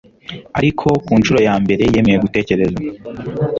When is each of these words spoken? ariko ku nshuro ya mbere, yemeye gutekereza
ariko 0.59 0.87
ku 1.05 1.11
nshuro 1.19 1.39
ya 1.47 1.55
mbere, 1.63 1.83
yemeye 1.93 2.17
gutekereza 2.25 2.77